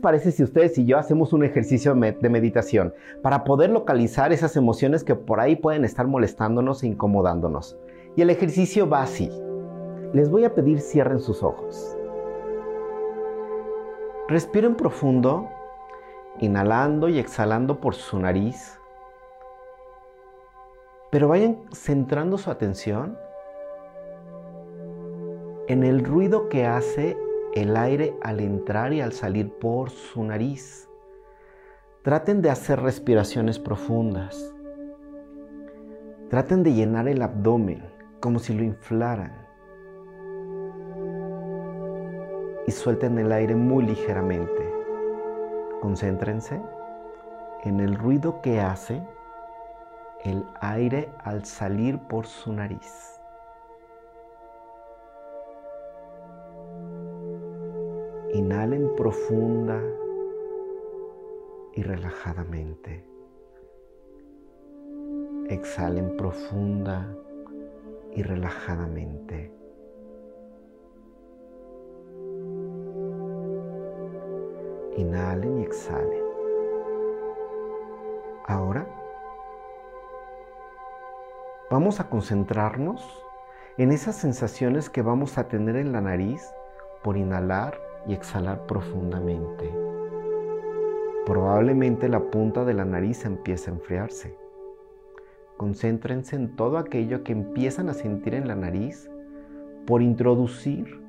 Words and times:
parece 0.00 0.32
si 0.32 0.42
ustedes 0.42 0.76
y 0.78 0.86
yo 0.86 0.98
hacemos 0.98 1.32
un 1.32 1.44
ejercicio 1.44 1.94
de 1.94 2.28
meditación 2.28 2.94
para 3.22 3.44
poder 3.44 3.70
localizar 3.70 4.32
esas 4.32 4.56
emociones 4.56 5.04
que 5.04 5.14
por 5.14 5.40
ahí 5.40 5.56
pueden 5.56 5.84
estar 5.84 6.06
molestándonos 6.06 6.82
e 6.82 6.88
incomodándonos? 6.88 7.76
Y 8.16 8.22
el 8.22 8.30
ejercicio 8.30 8.88
va 8.88 9.02
así. 9.02 9.30
Les 10.12 10.30
voy 10.30 10.44
a 10.44 10.54
pedir 10.54 10.80
cierren 10.80 11.20
sus 11.20 11.42
ojos. 11.42 11.96
Respiren 14.28 14.74
profundo, 14.74 15.48
inhalando 16.40 17.08
y 17.08 17.18
exhalando 17.18 17.80
por 17.80 17.94
su 17.94 18.18
nariz. 18.18 18.78
Pero 21.10 21.28
vayan 21.28 21.58
centrando 21.72 22.38
su 22.38 22.50
atención 22.50 23.16
en 25.68 25.84
el 25.84 26.04
ruido 26.04 26.48
que 26.48 26.66
hace 26.66 27.16
el 27.54 27.76
aire 27.76 28.16
al 28.22 28.40
entrar 28.40 28.92
y 28.92 29.00
al 29.00 29.12
salir 29.12 29.52
por 29.58 29.90
su 29.90 30.22
nariz. 30.22 30.88
Traten 32.02 32.42
de 32.42 32.50
hacer 32.50 32.80
respiraciones 32.80 33.58
profundas. 33.58 34.54
Traten 36.28 36.62
de 36.62 36.72
llenar 36.72 37.08
el 37.08 37.20
abdomen 37.22 37.84
como 38.20 38.38
si 38.38 38.54
lo 38.54 38.62
inflaran. 38.62 39.32
Y 42.66 42.70
suelten 42.70 43.18
el 43.18 43.32
aire 43.32 43.56
muy 43.56 43.84
ligeramente. 43.84 44.72
Concéntrense 45.80 46.60
en 47.64 47.80
el 47.80 47.96
ruido 47.96 48.40
que 48.42 48.60
hace 48.60 49.02
el 50.24 50.44
aire 50.60 51.10
al 51.24 51.44
salir 51.44 51.98
por 51.98 52.26
su 52.26 52.52
nariz. 52.52 53.19
Inhalen 58.32 58.94
profunda 58.94 59.82
y 61.74 61.82
relajadamente. 61.82 63.04
Exhalen 65.48 66.16
profunda 66.16 67.12
y 68.12 68.22
relajadamente. 68.22 69.52
Inhalen 74.96 75.58
y 75.58 75.62
exhalen. 75.62 76.22
Ahora 78.46 78.86
vamos 81.68 81.98
a 81.98 82.08
concentrarnos 82.08 83.24
en 83.76 83.90
esas 83.90 84.14
sensaciones 84.14 84.88
que 84.88 85.02
vamos 85.02 85.36
a 85.36 85.48
tener 85.48 85.74
en 85.74 85.90
la 85.90 86.00
nariz 86.00 86.48
por 87.02 87.16
inhalar 87.16 87.89
y 88.06 88.14
exhalar 88.14 88.66
profundamente. 88.66 89.70
Probablemente 91.26 92.08
la 92.08 92.30
punta 92.30 92.64
de 92.64 92.74
la 92.74 92.84
nariz 92.84 93.24
empiece 93.24 93.70
a 93.70 93.74
enfriarse. 93.74 94.36
Concéntrense 95.56 96.36
en 96.36 96.56
todo 96.56 96.78
aquello 96.78 97.22
que 97.22 97.32
empiezan 97.32 97.88
a 97.88 97.94
sentir 97.94 98.34
en 98.34 98.48
la 98.48 98.56
nariz 98.56 99.10
por 99.86 100.02
introducir 100.02 101.00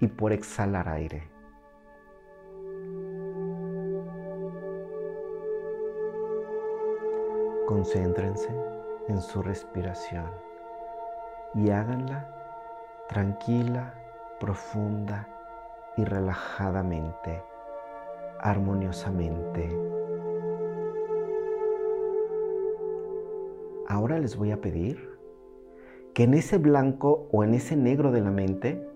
y 0.00 0.06
por 0.06 0.32
exhalar 0.32 0.88
aire. 0.88 1.22
Concéntrense 7.66 8.48
en 9.08 9.20
su 9.20 9.42
respiración 9.42 10.26
y 11.54 11.70
háganla 11.70 12.26
tranquila, 13.08 13.94
profunda 14.40 15.28
y 15.96 16.04
relajadamente, 16.04 17.42
armoniosamente. 18.40 19.68
Ahora 23.86 24.18
les 24.18 24.36
voy 24.36 24.52
a 24.52 24.60
pedir 24.60 25.18
que 26.14 26.24
en 26.24 26.34
ese 26.34 26.58
blanco 26.58 27.28
o 27.32 27.44
en 27.44 27.54
ese 27.54 27.76
negro 27.76 28.12
de 28.12 28.20
la 28.20 28.30
mente, 28.30 28.86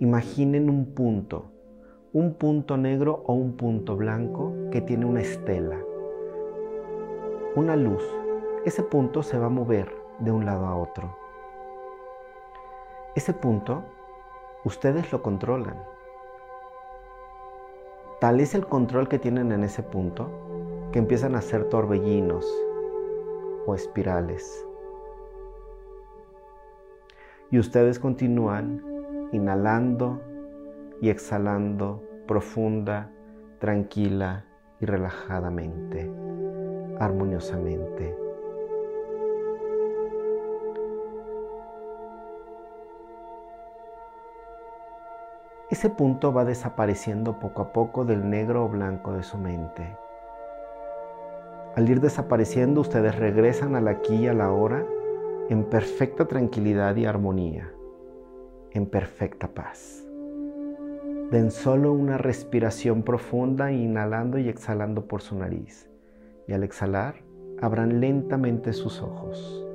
imaginen 0.00 0.70
un 0.70 0.94
punto, 0.94 1.46
un 2.12 2.34
punto 2.34 2.76
negro 2.76 3.22
o 3.26 3.34
un 3.34 3.56
punto 3.56 3.96
blanco 3.96 4.52
que 4.70 4.80
tiene 4.80 5.06
una 5.06 5.20
estela, 5.20 5.78
una 7.56 7.76
luz. 7.76 8.02
Ese 8.64 8.82
punto 8.82 9.22
se 9.22 9.38
va 9.38 9.46
a 9.46 9.50
mover 9.50 9.92
de 10.20 10.30
un 10.30 10.44
lado 10.44 10.66
a 10.66 10.76
otro. 10.76 11.16
Ese 13.14 13.32
punto 13.32 13.82
ustedes 14.64 15.12
lo 15.12 15.22
controlan. 15.22 15.76
Tal 18.20 18.40
es 18.40 18.54
el 18.54 18.66
control 18.66 19.08
que 19.08 19.18
tienen 19.18 19.52
en 19.52 19.62
ese 19.62 19.82
punto 19.82 20.28
que 20.92 20.98
empiezan 20.98 21.34
a 21.34 21.38
hacer 21.38 21.64
torbellinos 21.68 22.46
o 23.66 23.74
espirales. 23.74 24.66
Y 27.50 27.58
ustedes 27.58 27.98
continúan 27.98 28.84
inhalando 29.32 30.20
y 31.00 31.10
exhalando 31.10 32.02
profunda, 32.26 33.10
tranquila 33.58 34.44
y 34.80 34.86
relajadamente, 34.86 36.10
armoniosamente. 36.98 38.27
Ese 45.70 45.90
punto 45.90 46.32
va 46.32 46.46
desapareciendo 46.46 47.38
poco 47.38 47.60
a 47.60 47.72
poco 47.72 48.06
del 48.06 48.28
negro 48.28 48.64
o 48.64 48.68
blanco 48.68 49.12
de 49.12 49.22
su 49.22 49.36
mente. 49.36 49.96
Al 51.76 51.88
ir 51.88 52.00
desapareciendo, 52.00 52.80
ustedes 52.80 53.14
regresan 53.16 53.76
al 53.76 53.86
aquí 53.86 54.16
y 54.16 54.28
a 54.28 54.32
la 54.32 54.50
hora 54.50 54.86
en 55.50 55.64
perfecta 55.64 56.26
tranquilidad 56.26 56.96
y 56.96 57.04
armonía, 57.04 57.70
en 58.72 58.86
perfecta 58.86 59.48
paz. 59.48 60.04
Den 61.30 61.50
solo 61.50 61.92
una 61.92 62.16
respiración 62.16 63.02
profunda, 63.02 63.70
inhalando 63.70 64.38
y 64.38 64.48
exhalando 64.48 65.06
por 65.06 65.20
su 65.20 65.36
nariz. 65.36 65.90
Y 66.46 66.54
al 66.54 66.64
exhalar, 66.64 67.16
abran 67.60 68.00
lentamente 68.00 68.72
sus 68.72 69.02
ojos. 69.02 69.67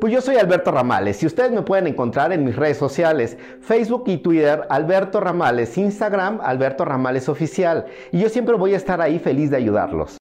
Pues 0.00 0.12
yo 0.12 0.20
soy 0.20 0.36
Alberto 0.36 0.70
Ramales 0.70 1.22
y 1.22 1.26
ustedes 1.26 1.50
me 1.52 1.62
pueden 1.62 1.86
encontrar 1.86 2.30
en 2.30 2.44
mis 2.44 2.54
redes 2.54 2.76
sociales, 2.76 3.38
Facebook 3.62 4.04
y 4.08 4.18
Twitter, 4.18 4.66
Alberto 4.68 5.20
Ramales, 5.20 5.78
Instagram, 5.78 6.38
Alberto 6.42 6.84
Ramales 6.84 7.30
Oficial. 7.30 7.86
Y 8.12 8.20
yo 8.20 8.28
siempre 8.28 8.56
voy 8.56 8.74
a 8.74 8.76
estar 8.76 9.00
ahí 9.00 9.18
feliz 9.18 9.50
de 9.50 9.56
ayudarlos. 9.56 10.15